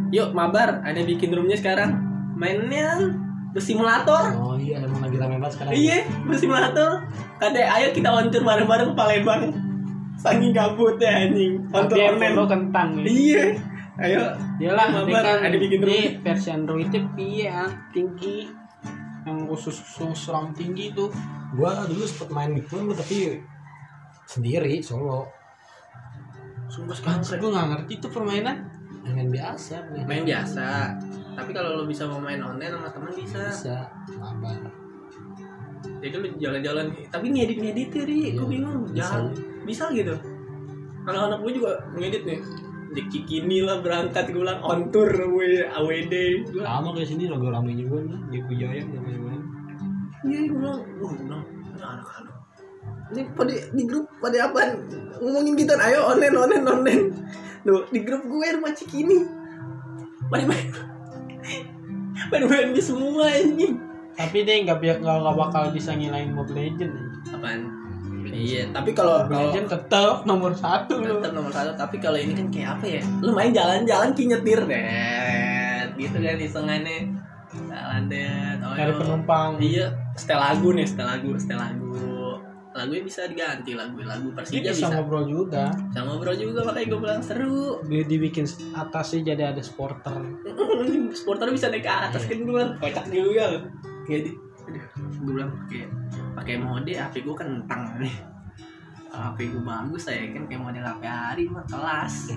yuk 0.09 0.33
mabar 0.33 0.81
ada 0.81 1.01
bikin 1.05 1.37
roomnya 1.37 1.61
sekarang 1.61 2.01
mainnya 2.33 3.13
bersimulator. 3.53 4.37
Oh 4.37 4.57
iya 4.61 4.85
emang 4.85 5.01
lagi 5.01 5.17
rame 5.17 5.37
banget 5.41 5.55
sekarang. 5.57 5.73
iya 5.73 5.99
bersimulator. 6.29 6.91
Kade 7.41 7.63
ayo 7.65 7.89
kita 7.97 8.09
oncur 8.13 8.43
bareng-bareng 8.45 8.93
ke 8.93 8.97
Palembang 8.97 9.43
saking 10.19 10.51
gabutnya 10.53 11.11
anjing. 11.27 11.63
Tapi 11.71 11.95
Oncur 11.95 11.99
emang 12.19 12.35
lo 12.35 12.45
online 12.45 12.51
kentang 12.51 12.89
nih 13.01 13.15
iya. 13.15 13.45
Ayo. 13.99 14.23
Iyalah, 14.63 14.95
Mabar, 14.95 15.11
ini 15.11 15.13
kan 15.27 15.39
ada 15.43 15.57
bikin 15.59 15.83
versi 16.23 16.55
Android 16.55 16.87
itu 16.87 17.03
piye 17.19 17.51
ya, 17.51 17.67
tinggi. 17.91 18.47
Yang 19.27 19.39
khusus 19.51 19.77
khusus 19.83 20.31
RAM 20.31 20.55
tinggi 20.55 20.95
tuh. 20.95 21.11
Gua 21.59 21.83
dulu 21.83 22.07
sempet 22.07 22.31
main 22.31 22.55
gitu 22.55 22.79
tapi 22.95 23.43
sendiri 24.29 24.79
solo. 24.85 25.27
sumpah 26.69 26.93
sekarang 26.93 27.25
gue 27.25 27.49
nggak 27.49 27.69
ngerti 27.75 27.93
tuh 27.97 28.13
permainan. 28.13 28.71
Main 29.09 29.33
biasa, 29.33 29.89
main, 29.89 30.05
main 30.05 30.23
biasa 30.29 30.93
tapi 31.39 31.51
kalau 31.55 31.79
lo 31.79 31.85
bisa 31.87 32.03
mau 32.05 32.19
main 32.19 32.43
online 32.43 32.73
sama 32.75 32.91
teman 32.91 33.13
bisa. 33.15 33.39
Biasa. 33.47 33.77
Mabar. 34.19 34.59
jadi 36.03 36.15
lu 36.19 36.29
jalan-jalan 36.37 36.87
tapi 37.07 37.27
ngedit 37.31 37.59
ngedit 37.63 37.91
ya 37.95 38.05
ri. 38.05 38.21
Gue 38.35 38.43
Iya, 38.43 38.45
bingung 38.51 38.77
bisa. 38.85 38.99
jalan 38.99 39.25
bisa 39.63 39.85
gitu. 39.95 40.15
Kalau 41.07 41.21
anak 41.31 41.39
gue 41.41 41.53
juga 41.55 41.71
ngedit 41.95 42.23
nih. 42.27 42.41
Di 42.89 43.03
kikini 43.05 43.63
lah 43.63 43.79
berangkat 43.79 44.33
gue 44.33 44.41
bilang 44.43 44.59
on 44.65 44.89
tour 44.89 45.07
gue 45.07 45.61
AWD 45.69 46.15
gue 46.51 46.63
Sama 46.65 46.89
kayak 46.91 47.05
sini 47.07 47.29
logo 47.29 47.53
rame 47.53 47.77
juga 47.77 48.01
nih 48.01 48.19
di 48.27 48.39
Kujaya 48.43 48.81
udah 48.83 49.01
main-main. 49.05 49.41
iya 50.25 50.39
gue 50.43 50.57
bilang 50.57 50.81
wah 50.99 51.11
gue 51.13 51.23
bilang 51.23 51.43
ini 51.47 51.79
anak-anak. 51.79 52.35
Ini 53.09 53.23
pada 53.39 53.55
di 53.71 53.83
grup 53.87 54.07
pada 54.19 54.39
apa? 54.51 54.61
Ngomongin 55.21 55.53
gitu 55.55 55.73
ayo 55.79 56.01
online 56.11 56.35
online 56.35 56.65
online. 56.67 57.05
Duh, 57.63 57.85
di 57.89 58.01
grup 58.03 58.25
gue 58.25 58.47
rumah 58.57 58.73
Cikini. 58.73 59.19
Pada 60.29 60.45
main 60.45 60.67
main 62.33 62.71
di 62.77 62.83
semua 62.83 63.27
anjing. 63.29 63.75
Tapi 64.19 64.39
dia 64.43 64.55
nggak 64.67 64.79
biar 64.83 64.97
nggak 64.99 65.17
nggak 65.23 65.37
bakal 65.37 65.63
bisa 65.71 65.95
ngilain 65.95 66.35
Mobile 66.35 66.59
Legend. 66.59 66.95
apaan? 67.29 67.61
Iya 68.29 68.69
tapi 68.71 68.93
kalau 68.93 69.25
Mobile 69.25 69.33
kalau 69.33 69.47
Legend 69.49 69.67
tetap 69.73 70.17
nomor 70.29 70.53
satu 70.53 71.01
tetap 71.01 71.33
nomor 71.33 71.53
satu 71.55 71.73
tapi 71.75 71.97
kalau 72.03 72.19
ini 72.21 72.33
kan 72.37 72.47
kayak 72.51 72.69
apa 72.79 72.87
ya? 72.99 73.03
Lu 73.25 73.31
main 73.33 73.55
jalan-jalan 73.55 74.13
ki 74.13 74.25
nyetir 74.29 74.61
deh 74.67 74.85
gitu 75.99 76.17
kan 76.23 76.37
isengannya 76.39 76.99
jalan 77.51 78.03
deh 78.07 78.29
oh, 78.63 78.75
Cari 78.79 78.93
yo. 78.95 78.99
penumpang. 79.03 79.51
iya 79.59 79.87
setel 80.15 80.39
lagu 80.39 80.71
nih 80.71 80.87
setel 80.87 81.07
lagu 81.11 81.35
setel 81.37 81.59
lagu 81.59 81.91
lagunya 82.79 83.03
bisa 83.03 83.27
diganti 83.27 83.75
lagu 83.75 83.99
lagu 84.07 84.31
Persija 84.31 84.71
bisa 84.71 84.87
bisa. 84.87 84.95
ngobrol 84.95 85.27
juga. 85.27 85.75
bisa 85.75 86.01
ngobrol 86.07 86.37
juga 86.39 86.61
makanya 86.63 86.87
gue 86.95 87.01
bilang 87.03 87.23
seru. 87.27 87.83
Dia 87.91 88.03
dibikin 88.07 88.47
atasnya 88.79 89.35
jadi 89.35 89.43
ada 89.51 89.63
supporter. 89.63 90.15
supporter 91.19 91.51
bisa 91.51 91.67
naik 91.75 91.83
ke 91.83 91.91
atas 91.91 92.23
kan 92.31 92.39
gue 92.39 92.55
bilang 92.55 92.79
kocak 92.79 93.11
juga 93.11 93.45
loh 93.59 93.63
kayak 94.07 94.23
di 94.25 94.33
aduh 94.69 94.85
gue 95.25 95.33
bilang 95.33 95.51
pakai 95.65 95.83
pakai 96.37 96.55
mode 96.61 96.93
HP 96.95 97.15
gue 97.27 97.37
kentang 97.37 97.83
nih. 97.99 98.15
HP 99.09 99.39
gue 99.51 99.63
bagus 99.65 100.07
saya 100.07 100.31
kan 100.31 100.47
kayak 100.47 100.63
model 100.63 100.85
HP 100.87 101.03
hari 101.03 101.45
mah 101.51 101.65
kelas. 101.67 102.31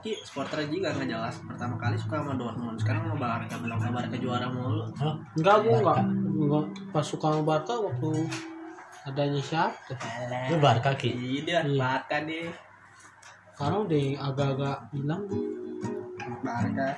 Oki 0.00 0.16
supporter 0.24 0.64
juga 0.72 0.96
nggak 0.96 1.12
jelas. 1.12 1.44
Pertama 1.44 1.76
kali 1.76 1.92
suka 2.00 2.24
sama 2.24 2.32
Dortmund, 2.32 2.80
sekarang 2.80 3.04
sama 3.04 3.20
Barca, 3.20 3.60
bilang 3.60 3.76
sama 3.84 4.00
Barca 4.00 4.16
juara 4.16 4.48
mulu. 4.48 4.88
Hah? 4.96 5.12
Enggak 5.36 5.56
gue 5.60 5.76
enggak. 5.76 5.98
Enggak 6.40 6.64
pas 6.88 7.04
suka 7.04 7.26
sama 7.28 7.44
Barca 7.44 7.74
waktu 7.76 8.10
adanya 9.04 9.40
siapa? 9.44 9.76
Lu 10.48 10.56
Barca 10.56 10.96
Ki. 10.96 11.12
Iya 11.12 11.40
dia. 11.44 11.76
Barca 11.76 12.16
deh. 12.24 12.48
Sekarang 13.52 13.84
udah 13.84 14.00
agak-agak 14.24 14.78
hilang. 14.96 15.22
Barca. 16.40 16.88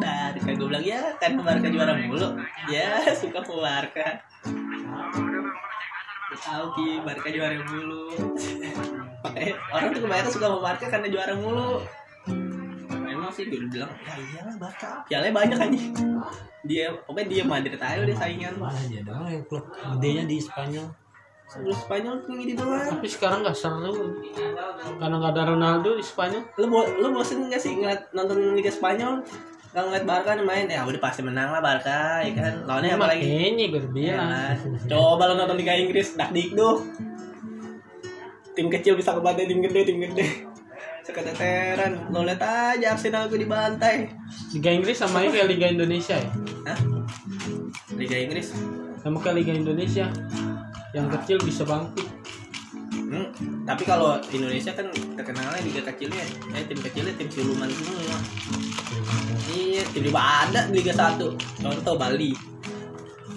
Barca 0.00 0.50
gue 0.56 0.64
bilang 0.72 0.84
ya 0.88 1.00
kan 1.20 1.36
Barca 1.36 1.68
juara 1.68 1.92
mulu. 2.00 2.40
Ya 2.72 3.04
suka 3.20 3.44
sama 3.44 3.60
Barca. 3.60 4.24
Tahu 6.32 6.64
ki 6.80 7.04
Barca 7.04 7.28
juara 7.28 7.60
mulu. 7.60 8.08
Orang 9.72 9.88
tuh 9.90 10.02
kebanyakan 10.04 10.30
suka 10.30 10.46
sama 10.52 10.60
Barca 10.60 10.86
karena 10.86 11.08
juara 11.08 11.32
mulu. 11.32 11.80
Emang 13.04 13.32
sih 13.32 13.48
gue 13.48 13.64
bilang 13.72 13.88
ya 14.04 14.14
iyalah 14.20 14.56
Barca. 14.60 14.88
Pialanya 15.08 15.32
banyak 15.32 15.58
aja. 15.58 15.80
Dia 16.64 16.86
pokoknya 17.04 17.26
dia 17.28 17.42
Madrid 17.44 17.80
aja 17.80 18.00
udah 18.00 18.16
saingan. 18.16 18.52
Mana 18.60 18.80
dia 18.88 19.00
doang 19.00 19.28
yang 19.28 19.44
klub 19.48 19.64
gedenya 19.96 20.24
di 20.28 20.36
Spanyol. 20.40 20.86
Sebelum 21.44 21.76
Spanyol 21.76 22.14
tuh 22.24 22.34
gitu 22.40 22.52
doang. 22.60 22.88
Tapi 23.00 23.08
sekarang 23.08 23.38
nggak 23.44 23.56
seru. 23.56 24.16
Karena 25.00 25.14
nggak 25.20 25.32
ada 25.36 25.42
Ronaldo 25.56 25.96
di 25.96 26.04
Spanyol. 26.04 26.44
Lu 26.60 26.66
bo 26.68 26.84
lu 26.84 27.08
bosen 27.12 27.48
gak 27.48 27.60
sih 27.60 27.76
ngeliat 27.80 28.12
nonton 28.12 28.56
Liga 28.56 28.72
Spanyol? 28.72 29.24
Gak 29.74 29.90
ngeliat 29.90 30.06
Barca 30.06 30.38
nih 30.38 30.46
main, 30.46 30.66
ya 30.70 30.86
udah 30.86 31.02
pasti 31.02 31.18
menang 31.26 31.50
lah 31.50 31.58
Barca, 31.58 32.22
ya 32.22 32.30
kan? 32.30 32.62
Lawannya 32.62 32.94
apa 32.94 33.10
lagi? 33.10 33.26
Makanya 33.26 33.66
gue 33.74 33.82
Ya, 33.82 33.90
bilang. 33.90 34.54
coba 34.86 35.22
lu 35.26 35.34
nonton 35.34 35.58
Liga 35.58 35.74
Inggris, 35.74 36.14
dak 36.14 36.30
dikduk. 36.30 36.78
Tim 38.54 38.70
kecil 38.70 38.94
bisa 38.94 39.10
kebantai 39.10 39.50
tim 39.50 39.58
gede, 39.58 39.80
tim 39.82 39.98
gede. 39.98 40.46
Seketeteran, 41.04 42.08
lo 42.14 42.24
liat 42.24 42.40
aja 42.40 42.96
Arsenal 42.96 43.28
gue 43.28 43.42
dibantai. 43.42 44.08
Liga 44.56 44.70
Inggris 44.72 44.96
sama 44.96 45.26
kayak 45.26 45.50
Liga 45.50 45.66
Indonesia 45.68 46.16
ya. 46.16 46.30
Hah? 46.70 46.78
Liga 47.98 48.16
Inggris? 48.16 48.56
Sama 49.02 49.20
kayak 49.20 49.36
Liga 49.42 49.52
Indonesia. 49.52 50.08
Yang 50.96 51.06
kecil 51.20 51.36
bisa 51.44 51.66
bangkit. 51.66 52.08
Hmm, 52.94 53.28
tapi 53.68 53.82
kalau 53.84 54.16
Indonesia 54.32 54.72
kan 54.72 54.88
terkenalnya 54.90 55.60
liga 55.60 55.82
kecilnya, 55.86 56.24
eh 56.56 56.64
tim 56.66 56.78
kecilnya 56.78 57.14
tim 57.14 57.28
siluman 57.30 57.68
semua. 57.68 58.18
Iya, 59.54 59.82
tiba-tiba 59.90 60.22
ada 60.22 60.60
di 60.70 60.80
Liga 60.80 60.94
1 60.94 61.18
Contoh 61.62 61.94
Bali 61.98 62.32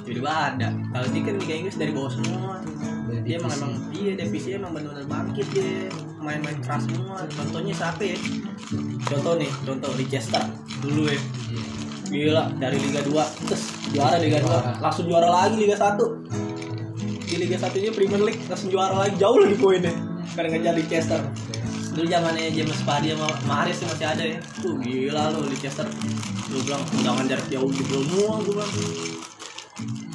Tiba-tiba 0.06 0.32
ada 0.32 0.70
Kalau 0.70 1.06
ini 1.12 1.20
kan 1.26 1.34
Liga 1.42 1.54
Inggris 1.58 1.78
dari 1.78 1.92
bawah 1.92 2.12
semua 2.14 2.57
Dia 3.28 3.36
emang 3.44 3.52
emang 3.60 3.74
Iya 3.92 4.12
divisi 4.16 4.56
emang 4.56 4.72
benar-benar 4.72 5.04
bangkit 5.04 5.48
dia. 5.52 5.92
Main-main 6.24 6.58
keras 6.64 6.88
semua. 6.88 7.28
Contohnya 7.28 7.74
siapa 7.76 8.02
ya? 8.02 8.18
Contoh 9.04 9.34
nih 9.36 9.52
Contoh 9.68 9.92
Leicester 10.00 10.44
Dulu 10.80 11.12
ya. 11.12 11.20
Gila 12.08 12.44
dari 12.56 12.80
Liga 12.80 13.04
2 13.04 13.52
Terus 13.52 13.64
juara 13.92 14.16
Liga 14.16 14.40
2 14.40 14.80
Langsung 14.80 15.06
juara 15.12 15.28
lagi 15.28 15.60
Liga 15.60 15.76
1 15.76 16.00
Di 17.28 17.36
Liga 17.36 17.60
1 17.60 17.84
nya 17.84 17.92
Premier 17.92 18.22
League 18.24 18.42
Langsung 18.48 18.72
juara 18.72 18.96
lagi. 18.96 19.20
Jauh 19.20 19.36
lagi 19.44 19.60
poinnya. 19.60 19.92
Karena 20.32 20.56
ngejar 20.56 20.74
Leicester 20.80 21.22
Dulu 21.98 22.06
zamannya 22.14 22.54
James 22.54 22.80
Vardy 22.86 23.10
sama 23.18 23.66
sih 23.74 23.86
masih 23.90 24.06
ada 24.06 24.22
ya. 24.22 24.38
Tuh 24.62 24.78
gila 24.78 25.34
lo 25.34 25.50
Leicester. 25.50 25.90
Lu 26.54 26.62
bilang 26.62 26.86
jangan 27.02 27.26
jarak 27.26 27.48
jauh 27.50 27.66
gitu 27.74 28.06
semua 28.06 28.38
gue 28.46 28.54
bilang. 28.54 28.72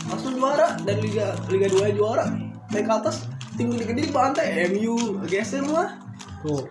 Langsung 0.06 0.32
juara 0.38 0.78
dari 0.86 1.10
Liga 1.10 1.34
Liga 1.50 1.66
2 1.74 1.98
juara. 1.98 2.51
Naik 2.72 2.84
ke 2.88 2.92
atas 2.92 3.16
tim 3.54 3.68
gede-gede 3.68 4.08
dibantai 4.08 4.66
MU 4.72 5.20
geser 5.28 5.64
lah. 5.68 5.92
Tuh, 6.42 6.66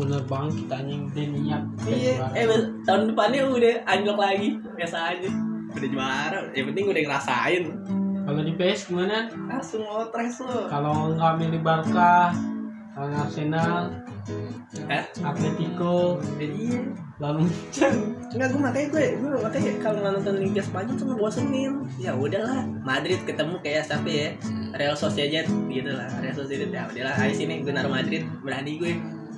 bener 0.00 0.18
bangkit 0.26 0.66
anjing 0.66 1.06
dia 1.14 1.26
niat. 1.30 1.62
Iya, 1.86 2.14
eh 2.34 2.44
tahun 2.82 3.14
depannya 3.14 3.46
udah 3.46 3.74
anjlok 3.86 4.18
lagi. 4.18 4.58
Biasa 4.74 5.14
aja. 5.14 5.30
Udah 5.76 5.88
juara, 5.92 6.40
yang 6.56 6.66
penting 6.72 6.90
udah 6.90 7.02
ngerasain. 7.06 7.64
Kalau 8.26 8.42
di 8.42 8.52
PS 8.58 8.90
gimana? 8.90 9.30
Langsung 9.46 9.86
ngotres 9.86 10.42
lo. 10.42 10.66
Kalau 10.66 11.14
nggak 11.14 11.32
milih 11.38 11.62
Barca, 11.62 12.34
lawan 12.98 13.14
Arsenal, 13.14 13.94
Eh, 14.90 15.04
Atletico, 15.22 16.18
iya. 16.42 16.82
lalu 17.22 17.46
Enggak, 18.34 18.48
gue 18.50 18.58
makanya 18.58 18.86
gue, 18.90 19.06
gue 19.22 19.30
makanya 19.38 19.72
kalau 19.78 19.98
nggak 20.02 20.14
nonton 20.18 20.36
Liga 20.42 20.62
Spanyol 20.66 20.98
tuh 20.98 21.06
ngebosenin. 21.14 21.72
Ya 22.02 22.10
udahlah, 22.18 22.66
Madrid 22.82 23.22
ketemu 23.22 23.62
kayak 23.62 23.86
siapa 23.86 24.10
ya? 24.10 24.30
Real 24.76 24.96
Sociedad 24.96 25.46
gitu 25.48 25.90
lah, 25.90 26.08
Real 26.20 26.36
Sociedad 26.36 26.68
ya 26.68 26.82
udahlah, 26.88 27.14
ayo 27.20 27.32
sini 27.32 27.64
gue 27.64 27.72
naruh 27.72 27.92
Madrid, 27.92 28.24
berani 28.44 28.76
gue. 28.76 28.92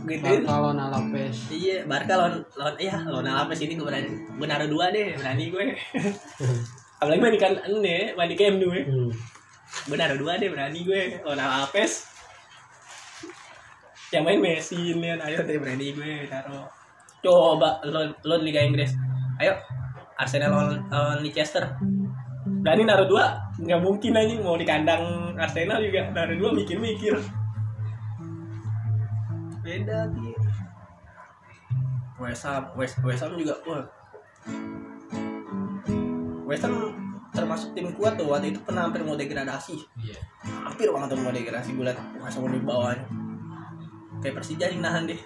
Gituin. 0.09 0.47
Barca 0.47 0.57
lawan 0.57 0.79
Alaves. 0.81 1.37
Iya, 1.53 1.85
Barca 1.85 2.15
lawan 2.17 2.41
lawan 2.57 2.75
iya 2.81 2.97
lawan 3.05 3.27
Alaves 3.29 3.61
ini 3.61 3.77
gue 3.77 3.87
berani. 3.87 4.11
Gue 4.41 4.47
naruh 4.47 4.69
dua 4.71 4.95
deh, 4.95 5.19
berani 5.21 5.45
gue. 5.53 5.67
Apalagi 7.03 7.21
main 7.21 7.37
kan 7.37 7.53
ini, 7.67 8.17
main 8.17 8.29
di 8.31 8.37
Camp 8.39 8.57
Nou 8.57 8.73
ya. 8.73 8.83
Hmm. 8.89 9.11
Gue 9.91 9.97
naruh 9.99 10.19
dua 10.19 10.41
deh, 10.41 10.49
berani 10.49 10.81
gue. 10.87 11.21
Lawan 11.27 11.41
Alaves. 11.41 12.09
yang 14.09 14.25
main 14.25 14.41
Messi 14.41 14.97
ini 14.97 15.13
ayo 15.21 15.45
deh 15.45 15.61
berani 15.61 15.93
gue 15.93 16.25
taruh 16.33 16.65
coba 17.21 17.85
lo 17.85 18.09
lo 18.25 18.41
Liga 18.41 18.65
Inggris 18.65 18.97
ayo 19.37 19.53
Arsenal 20.17 20.49
lawan 20.49 20.81
lawan 20.89 21.21
Leicester 21.21 21.77
berani 22.65 22.89
naruh 22.89 23.05
dua 23.05 23.37
nggak 23.59 23.81
mungkin 23.83 24.15
aja 24.15 24.35
mau 24.39 24.55
di 24.55 24.67
kandang 24.67 25.35
Arsenal 25.35 25.83
juga 25.83 26.15
naruh 26.15 26.37
dua 26.39 26.51
mikir-mikir. 26.55 27.15
Beda 29.67 30.09
sih 30.15 30.33
West 32.19 32.47
Ham 32.47 32.65
West 32.79 32.97
West 33.03 33.23
Ham 33.27 33.35
juga 33.35 33.55
wah. 33.67 33.85
West 36.47 36.65
Ham 36.65 36.75
termasuk 37.35 37.77
tim 37.77 37.93
kuat 37.95 38.17
tuh 38.17 38.31
waktu 38.31 38.55
itu 38.55 38.61
pernah 38.65 38.87
hampir 38.89 39.03
mau 39.03 39.19
degradasi. 39.19 39.77
Iya. 40.01 40.19
Hampir 40.65 40.89
banget 40.95 41.15
tuh 41.15 41.19
mau 41.21 41.35
degradasi 41.35 41.75
gue 41.75 41.85
liat 41.85 41.99
masa 42.23 42.39
mau 42.41 42.51
di 42.51 42.63
bawahnya 42.63 43.29
kayak 44.23 44.35
Persija 44.39 44.67
yang 44.71 44.83
nahan 44.83 45.03
deh. 45.11 45.21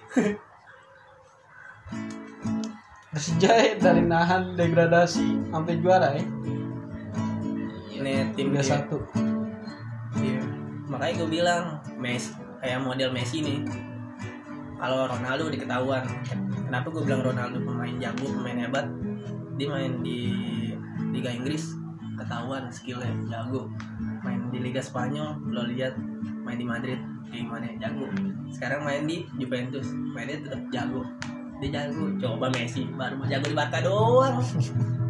Persija 3.12 3.50
ya, 3.52 3.72
dari 3.76 4.02
nahan 4.04 4.56
degradasi 4.56 5.52
sampai 5.52 5.76
juara 5.80 6.16
ya. 6.16 6.24
Ini 8.02 8.34
tim 8.34 8.50
dia. 8.50 8.62
satu. 8.62 8.98
Iya. 10.18 10.44
makanya 10.92 11.24
gue 11.24 11.28
bilang 11.40 11.64
Messi 11.96 12.36
kayak 12.60 12.82
model 12.84 13.10
Messi 13.14 13.40
nih. 13.40 13.60
Kalau 14.76 15.06
Ronaldo 15.06 15.46
diketahuan 15.48 16.04
kenapa 16.66 16.90
gue 16.90 17.02
bilang 17.06 17.22
Ronaldo 17.22 17.62
pemain 17.62 17.94
jago 17.96 18.26
pemain 18.28 18.58
hebat? 18.58 18.86
Dia 19.56 19.68
main 19.70 20.02
di 20.02 20.34
Liga 21.14 21.30
Inggris 21.32 21.78
ketahuan 22.18 22.68
skillnya 22.68 23.14
jago. 23.30 23.70
Main 24.20 24.52
di 24.52 24.58
Liga 24.60 24.82
Spanyol 24.82 25.38
lo 25.48 25.64
lihat 25.70 25.96
main 26.44 26.58
di 26.58 26.66
Madrid 26.66 26.98
gimana? 27.32 27.72
Jago. 27.80 28.12
Sekarang 28.52 28.84
main 28.84 29.08
di 29.08 29.24
Juventus 29.40 29.88
mainnya 30.12 30.44
tetap 30.44 30.60
jago. 30.68 31.08
Dia 31.64 31.68
jago. 31.80 32.12
Coba 32.20 32.52
Messi 32.52 32.84
baru 32.92 33.22
jago 33.24 33.46
di 33.48 33.56
Barca 33.56 33.80
doang 33.80 34.42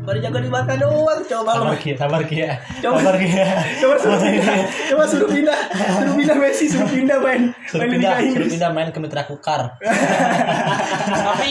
baru 0.03 0.19
jago 0.19 0.39
di 0.39 0.49
Barca 0.49 0.75
doang 0.75 1.21
coba 1.23 1.51
lo 1.53 1.63
sabar 1.65 1.77
kia 1.77 1.95
sabar 1.95 2.23
kia 2.25 2.51
Coba. 2.81 2.97
sabar 2.99 3.15
kia 3.17 3.45
coba 3.79 3.95
suruh 3.97 4.19
pindah 4.19 4.57
coba 4.91 5.05
suruh 5.07 5.29
pindah 5.29 5.59
suruh 5.71 6.15
pindah 6.15 6.37
Messi 6.37 6.65
suruh 6.67 6.89
pindah 6.89 7.19
main 7.19 7.43
suruh 7.65 7.81
main 7.81 7.93
pindah 7.93 8.13
suruh 8.29 8.49
pindah 8.49 8.71
main 8.73 8.89
ke 8.89 8.99
Mitra 8.99 9.23
Kukar 9.25 9.79
tapi 11.29 11.51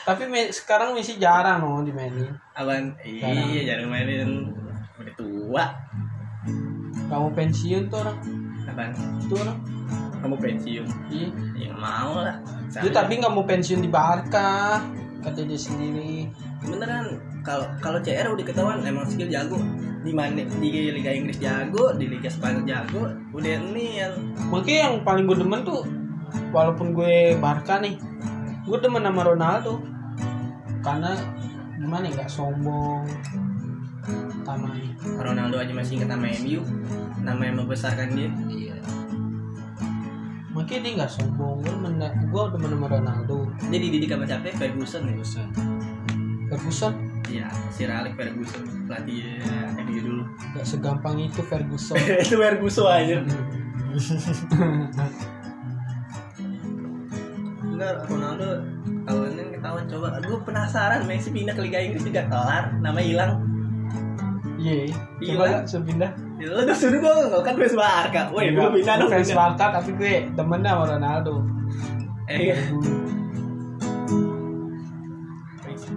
tapi 0.00 0.22
Me- 0.26 0.50
sekarang 0.50 0.92
Messi 0.92 1.16
jarang 1.16 1.60
loh 1.60 1.80
dimainin. 1.80 2.30
Awan 2.52 2.94
iya 3.00 3.60
jarang 3.66 3.88
mainin 3.88 4.50
udah 4.94 5.14
tua 5.14 5.64
Kamu 7.02 7.32
pensiun 7.32 7.82
tuh 7.86 7.98
orang. 8.00 8.18
Apaan? 8.64 8.90
Itu 9.18 9.34
orang. 9.36 9.58
kamu 10.20 10.36
pensiun 10.36 10.86
Iya. 11.08 11.28
ya 11.58 11.70
mau 11.72 12.20
lah 12.20 12.36
Dia 12.70 12.90
tapi 12.92 13.16
nggak 13.16 13.32
mau 13.32 13.42
pensiun 13.42 13.80
di 13.80 13.88
Barca. 13.88 14.78
Kata 15.20 15.40
dia 15.42 15.56
sendiri. 15.56 16.28
Beneran 16.60 17.16
kalau 17.40 17.66
kalau 17.80 17.98
CR 18.04 18.28
udah 18.28 18.44
ketahuan 18.44 18.84
emang 18.84 19.08
skill 19.08 19.28
jago. 19.32 19.58
Di 20.00 20.16
mana 20.16 20.40
di 20.48 20.88
Liga 20.96 21.12
Inggris 21.12 21.36
jago 21.36 21.92
di 21.92 22.08
Liga 22.08 22.32
Spanyol 22.32 22.64
jago 22.64 23.12
udah 23.36 23.50
ini 23.60 24.00
yang 24.00 24.14
Makanya 24.48 24.80
yang 24.88 24.96
paling 25.04 25.28
gue 25.28 25.36
demen 25.36 25.60
tuh 25.60 25.84
walaupun 26.50 26.96
gue 26.96 27.36
Barca 27.36 27.78
nih, 27.78 28.00
gue 28.64 28.78
demen 28.80 29.04
sama 29.04 29.22
Ronaldo. 29.28 29.84
Karena 30.80 31.12
gimana 31.76 32.08
ya 32.08 32.12
nggak 32.16 32.32
sombong, 32.32 33.04
tamai. 34.42 34.96
Ronaldo 35.20 35.60
aja 35.60 35.72
masih 35.76 36.00
ingat 36.00 36.16
nama 36.16 36.32
MU 36.40 36.60
nama 37.20 37.42
yang 37.44 37.56
membesarkan 37.60 38.16
dia. 38.16 38.30
Iya. 38.48 38.76
Makanya 40.56 40.80
dia 40.80 40.92
nggak 41.04 41.12
sombong, 41.12 41.60
gue 41.60 41.74
gue 42.32 42.42
demen 42.56 42.70
sama 42.72 42.86
Ronaldo. 42.88 43.36
dia 43.68 43.78
dididik 43.78 44.10
sama 44.10 44.24
siapa? 44.24 44.50
Ferguson. 44.56 45.04
Bosan 45.12 45.79
Ferguson 46.50 46.92
Iya, 47.30 47.46
Sir 47.70 47.86
Alex 47.86 48.18
Ferguson 48.18 48.62
pelatih 48.90 49.38
MU 49.78 49.98
dulu. 50.02 50.22
nggak 50.50 50.66
segampang 50.66 51.14
itu 51.22 51.46
Ferguson. 51.46 51.94
itu 52.26 52.34
Ferguson 52.34 52.90
aja. 52.90 53.22
Bener, 57.60 57.94
Ronaldo 58.04 58.48
kalau 59.06 59.22
ini 59.30 59.42
ketahuan 59.54 59.86
coba. 59.86 60.06
Gue 60.20 60.38
penasaran 60.42 61.06
Messi 61.06 61.30
pindah 61.30 61.54
ke 61.54 61.62
Liga 61.62 61.78
Inggris 61.80 62.02
juga 62.02 62.26
kelar, 62.26 62.74
nama 62.82 62.98
hilang. 62.98 63.46
Iya, 64.60 64.92
Gila. 65.22 65.30
coba 65.32 65.44
gak 65.48 65.64
sepindah. 65.70 66.10
Ya, 66.36 66.46
Lo 66.52 66.60
udah 66.64 66.76
suruh 66.76 66.98
gue 67.00 67.12
nggak 67.30 67.42
kan 67.46 67.54
fans 67.56 67.76
Barca. 67.78 68.22
Woi, 68.34 68.52
gue 68.52 68.68
pindah 68.74 68.94
dong. 68.98 69.08
fans 69.08 69.28
pindah. 69.28 69.38
Barca 69.38 69.64
tapi 69.80 69.90
gue 69.96 70.12
demen 70.34 70.60
sama 70.60 70.84
Ronaldo. 70.84 71.34
Eh, 72.28 72.36
iya. 72.50 72.56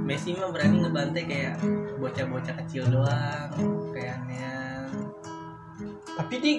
Messi 0.03 0.35
mah 0.35 0.51
berani 0.51 0.83
ngebantai 0.83 1.23
kayak 1.23 1.55
bocah-bocah 1.95 2.59
kecil 2.63 2.83
doang, 2.91 3.49
kayaknya. 3.95 4.83
Tapi 6.19 6.35
di 6.43 6.53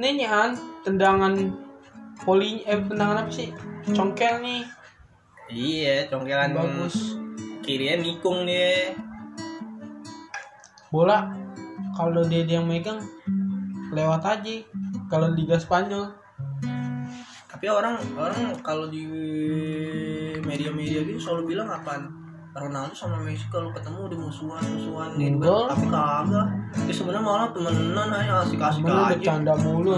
ini 0.00 0.24
an 0.24 0.56
tendangan 0.80 1.36
poli 2.24 2.64
eh 2.64 2.80
tendangan 2.88 3.28
apa 3.28 3.32
sih? 3.32 3.52
Congkel 3.92 4.40
nih 4.40 4.64
Iya, 5.50 6.08
congkelan 6.08 6.56
bagus. 6.56 7.20
kirinya 7.60 8.00
nikung 8.00 8.48
dia. 8.48 8.96
Bola 10.88 11.28
kalau 11.92 12.24
dia 12.24 12.48
dia 12.48 12.58
yang 12.58 12.66
megang 12.66 12.98
lewat 13.92 14.24
aja. 14.24 14.56
Kalau 15.12 15.36
Liga 15.36 15.60
Spanyol 15.60 16.20
tapi 17.60 17.76
orang 17.76 18.00
orang 18.16 18.56
kalau 18.64 18.88
di 18.88 19.04
media-media 20.42 21.00
gitu 21.02 21.18
selalu 21.18 21.54
bilang 21.54 21.68
apaan 21.68 22.08
Ronaldo 22.50 22.90
sama 22.90 23.22
Messi 23.22 23.46
kalau 23.46 23.70
ketemu 23.70 24.10
udah 24.10 24.18
musuhan 24.20 24.64
musuhan 24.68 25.10
gitu 25.14 25.38
Enggak. 25.38 25.70
tapi 25.70 25.86
kagak 25.86 26.46
ya 26.82 26.92
sebenarnya 26.92 27.22
malah 27.22 27.48
temenan 27.50 28.08
aja 28.10 28.32
asik 28.42 28.58
asik 28.58 28.82
aja 28.82 29.06
bercanda 29.08 29.54
mulu 29.56 29.94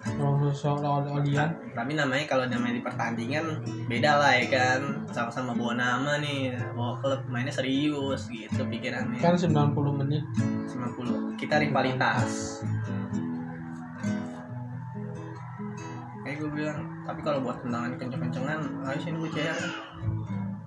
Hmm. 0.00 0.48
lawan 0.80 1.04
alien. 1.12 1.44
tapi 1.76 1.92
namanya 1.92 2.24
kalau 2.24 2.48
namanya 2.48 2.72
di 2.72 2.80
pertandingan 2.80 3.44
beda 3.84 4.16
lah 4.16 4.32
ya 4.32 4.48
kan 4.48 4.80
sama-sama 5.06 5.52
bawa 5.52 5.76
nama 5.76 6.16
nih 6.16 6.56
bawa 6.72 6.96
klub 7.04 7.20
mainnya 7.28 7.52
serius 7.52 8.32
gitu 8.32 8.64
pikirannya 8.64 9.20
Kan 9.20 9.36
90 9.36 9.76
menit. 10.00 10.24
90 10.64 11.36
kita 11.36 11.60
rivalitas 11.60 12.64
tapi 17.10 17.26
kalau 17.26 17.42
buat 17.42 17.58
tendangan 17.58 17.98
kenceng-kencengan 17.98 18.60
ayo 18.86 18.98
sini 19.02 19.16
gue 19.18 19.30
CR 19.34 19.58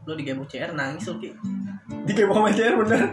lo 0.03 0.13
di 0.19 0.23
game 0.27 0.43
CR 0.43 0.75
nangis 0.75 1.07
lo 1.07 1.15
ki. 1.15 1.31
Di 2.03 2.11
game 2.11 2.35
sama 2.35 2.51
CR 2.51 2.75
bener. 2.83 3.03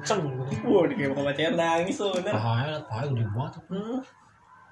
Ceng. 0.00 0.24
Wow 0.64 0.88
di 0.88 0.96
game 0.96 1.12
sama 1.12 1.36
CR 1.36 1.52
nangis 1.52 2.00
lo 2.00 2.16
bener. 2.16 2.32
Pahaya 2.32 2.80
pahaya 2.88 3.06
gede 3.12 3.24
banget. 3.28 3.52
Hmm. 3.68 4.00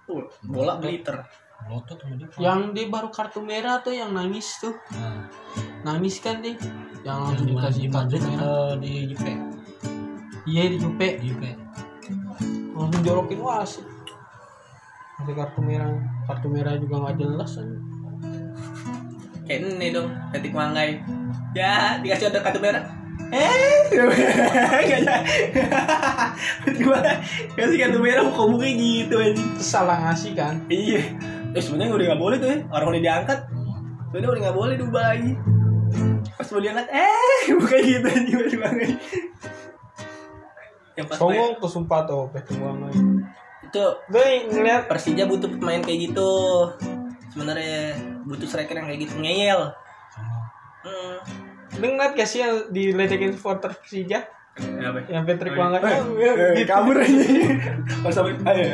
Tuh, 0.09 0.25
bola 0.49 0.81
beliter. 0.81 1.21
Lotot 1.69 2.01
Yang 2.41 2.61
dia 2.73 2.87
baru 2.89 3.13
kartu 3.13 3.45
merah 3.45 3.83
tuh 3.85 3.93
yang 3.93 4.17
nangis 4.17 4.57
tuh. 4.63 4.73
nah, 4.97 5.29
Nangis 5.85 6.17
kan 6.25 6.41
dia. 6.41 6.57
Yang 7.05 7.19
langsung 7.21 7.45
di 7.45 7.53
dikasih 7.53 7.83
di 7.85 7.89
kartu 7.93 8.17
merah. 8.17 8.33
atau 8.41 8.65
di 8.81 8.93
Juve 9.13 9.33
Iya 10.49 10.63
di 10.73 10.77
Jupe. 10.81 11.09
di 11.21 11.27
Juve 11.29 11.53
langsung 12.73 13.03
jorokin 13.05 13.43
wasit 13.45 13.85
kartu 15.29 15.61
merah. 15.61 15.93
Kartu 16.25 16.47
merah 16.49 16.79
juga 16.81 17.05
nggak 17.05 17.17
jelas 17.21 17.59
kan 17.59 17.69
kayak 19.49 19.65
ini 19.65 19.89
dong 19.91 20.13
ketik 20.31 20.53
manggai 20.53 21.01
ya 21.57 21.97
dikasih 22.05 22.29
ada 22.29 22.45
kartu 22.45 22.61
merah 22.61 22.85
eh 23.33 23.89
gua 26.85 27.01
kasih 27.57 27.79
kartu 27.81 27.99
merah 27.99 28.29
kok 28.29 28.47
mukanya 28.47 28.77
gitu 28.77 29.17
aja 29.19 29.43
salah 29.59 29.97
ngasih 30.09 30.33
kan 30.37 30.61
Iya. 30.69 31.03
Eh 31.57 31.63
sebenarnya 31.65 31.97
udah 31.97 32.07
nggak 32.13 32.21
boleh 32.21 32.37
tuh 32.37 32.49
ya. 32.53 32.59
Orang 32.69 32.93
udah 32.93 33.03
diangkat. 33.03 33.39
Sebenarnya 34.13 34.29
udah 34.29 34.43
nggak 34.45 34.57
boleh 34.57 34.75
diubah 34.77 35.05
lagi. 35.17 35.33
Pas 36.37 36.49
mau 36.53 36.61
diangkat, 36.61 36.87
eh 36.93 37.41
bukan 37.57 37.79
gitu 37.89 38.09
aja 38.13 38.57
main, 38.61 38.93
songong 41.15 41.53
tuh 41.63 41.71
sumpah 41.71 42.01
tuh 42.07 42.27
pertemuan 42.35 42.91
itu 43.69 43.85
gue 44.09 44.27
ngeliat 44.49 44.89
Persija 44.89 45.29
butuh 45.29 45.47
pemain 45.53 45.79
kayak 45.85 46.11
gitu. 46.11 46.33
Sebenarnya 47.29 47.95
butuh 48.25 48.45
striker 48.45 48.75
yang 48.75 48.87
kayak 48.87 49.01
gitu 49.05 49.15
ngeyel. 49.17 49.63
Hmm. 50.79 51.17
lu 51.79 51.91
ngeliat 51.91 52.15
gak 52.15 52.25
sih 52.25 52.41
yang 52.41 52.71
diledekin 52.71 53.31
supporter 53.31 53.71
Persija 53.71 54.25
Apa? 54.57 55.05
yang 55.07 55.23
Patrick 55.23 55.53
Wangga 55.53 55.79
Eh, 55.79 56.01
ya, 56.17 56.33
eh, 56.33 56.53
gitu. 56.57 56.67
kabur 56.67 56.97
aja. 56.97 57.23
Pas 58.01 58.11
sampai 58.11 58.35
ayo. 58.41 58.67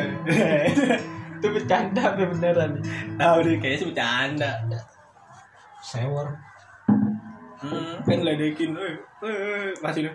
itu 1.35 1.47
bercanda 1.51 2.03
apa 2.07 2.25
beneran 2.25 2.81
Tahu 3.15 3.37
deh 3.43 3.57
kayaknya 3.59 3.77
sih 3.77 3.89
bercanda. 3.91 4.51
sewer 5.83 6.29
Hmm, 7.57 7.97
kan 8.05 8.21
ledekin, 8.21 8.77
eh, 8.77 8.97
eh, 9.23 9.73
masih 9.81 10.05
deh. 10.05 10.15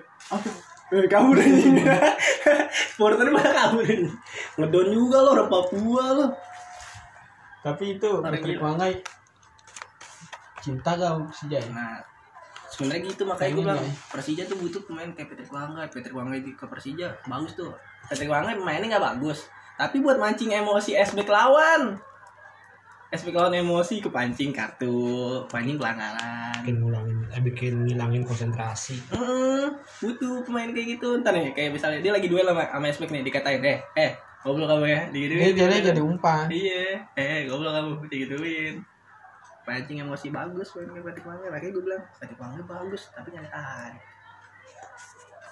Eh, 0.92 1.06
kabur 1.06 1.34
aja. 1.34 1.50
Supporter 2.94 3.26
malah 3.26 3.50
kabur. 3.52 3.86
Ngedon 4.56 4.88
juga 4.90 5.18
lo 5.20 5.30
orang 5.34 5.50
Papua 5.50 6.06
lo. 6.14 6.26
Tapi 7.60 8.00
itu 8.00 8.10
Patrick 8.24 8.56
gila. 8.56 8.64
Wangai 8.72 8.94
cinta 10.60 10.92
gak 11.00 11.08
sama 11.08 11.24
Persija 11.32 11.58
ya? 11.60 11.70
nah 11.72 11.96
sebenarnya 12.70 13.02
gitu 13.12 13.24
makanya 13.24 13.52
gue 13.56 13.64
bilang 13.64 13.82
ya. 13.82 13.94
Persija 14.12 14.44
tuh 14.46 14.58
butuh 14.60 14.82
pemain 14.88 15.10
kayak 15.12 15.28
Patrick 15.32 15.52
Wangga 15.52 15.84
Patrick 15.88 16.16
Wangga 16.16 16.36
di 16.40 16.52
ke 16.56 16.66
Persija 16.68 17.08
bagus 17.28 17.56
tuh. 17.56 17.72
Patrick 18.08 18.32
Wangga 18.32 18.56
mainnya 18.60 18.96
nggak 18.96 19.06
bagus. 19.16 19.48
Tapi 19.80 20.04
buat 20.04 20.20
mancing 20.20 20.52
emosi 20.52 20.96
SB 20.96 21.24
lawan. 21.24 21.96
SB 23.10 23.34
lawan 23.34 23.58
emosi 23.58 24.06
kepancing 24.06 24.54
kartu 24.54 24.94
pancing 25.50 25.82
pelanggaran. 25.82 26.62
Bikin 26.62 26.78
ngulangin 26.78 27.18
eh, 27.34 27.42
bikin 27.42 27.74
ngilangin 27.90 28.22
konsentrasi. 28.22 29.02
Heeh, 29.10 29.66
butuh 30.04 30.46
pemain 30.46 30.70
kayak 30.70 31.00
gitu. 31.00 31.18
Ntar 31.24 31.34
nih 31.34 31.56
kayak 31.58 31.74
misalnya 31.74 32.06
dia 32.06 32.14
lagi 32.14 32.30
duel 32.30 32.46
sama 32.46 32.70
sama 32.70 32.86
SB 32.94 33.10
nih 33.10 33.26
dikatain 33.26 33.66
eh 33.66 33.80
eh 33.98 34.12
goblok 34.40 34.68
kamu 34.72 34.86
ya 34.88 35.02
Dia 35.10 35.28
digituin. 35.28 35.54
jadi 35.56 35.76
jadi 35.92 36.02
umpan. 36.02 36.46
iya 36.50 37.04
eh 37.14 37.46
goblok 37.46 37.74
kamu 37.76 37.92
digituin. 38.08 38.76
Pancing 39.68 40.02
emosi 40.02 40.28
bagus 40.34 40.74
main 40.74 40.90
kayak 40.90 41.06
Patrick 41.06 41.26
Wangga 41.30 41.48
makanya 41.54 41.72
gue 41.78 41.84
bilang 41.86 42.04
Patrick 42.18 42.40
Wangga 42.42 42.64
bagus 42.66 43.02
tapi 43.14 43.30
nyantai 43.36 43.94